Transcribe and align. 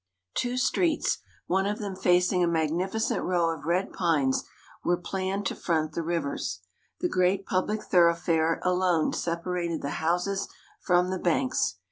Two 0.33 0.57
streets, 0.57 1.19
one 1.45 1.67
of 1.67 1.77
them 1.77 1.95
facing 1.95 2.43
a 2.43 2.47
magnificent 2.47 3.23
row 3.23 3.51
of 3.55 3.65
red 3.65 3.93
pines, 3.93 4.43
were 4.83 4.97
planned 4.97 5.45
to 5.45 5.55
front 5.55 5.91
the 5.91 6.01
rivers. 6.01 6.61
The 7.01 7.07
great 7.07 7.45
public 7.45 7.83
thoroughfare 7.83 8.59
alone 8.63 9.13
separated 9.13 9.83
the 9.83 9.89
houses 10.01 10.47
from 10.81 11.11
the 11.11 11.19
banks. 11.19 11.75